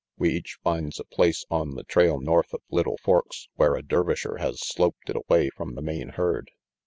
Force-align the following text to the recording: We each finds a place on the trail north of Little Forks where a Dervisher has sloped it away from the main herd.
We 0.17 0.31
each 0.33 0.57
finds 0.63 0.99
a 0.99 1.03
place 1.03 1.45
on 1.51 1.75
the 1.75 1.83
trail 1.83 2.19
north 2.19 2.55
of 2.55 2.61
Little 2.71 2.97
Forks 2.97 3.49
where 3.57 3.75
a 3.75 3.83
Dervisher 3.83 4.39
has 4.39 4.59
sloped 4.59 5.11
it 5.11 5.15
away 5.15 5.51
from 5.51 5.75
the 5.75 5.83
main 5.83 6.09
herd. 6.09 6.49